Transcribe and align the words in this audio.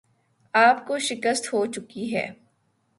آپ 0.53 0.85
کو 0.87 0.97
شکست 0.99 1.53
ہوچکی 1.53 2.13
ہے 2.15 2.27